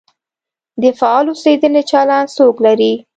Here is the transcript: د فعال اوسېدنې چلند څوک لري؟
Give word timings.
د 0.81 0.83
فعال 0.99 1.25
اوسېدنې 1.29 1.81
چلند 1.91 2.27
څوک 2.37 2.55
لري؟ 2.65 2.93